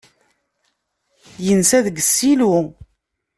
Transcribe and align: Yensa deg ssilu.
Yensa 1.45 1.79
deg 1.85 1.97
ssilu. 2.07 2.53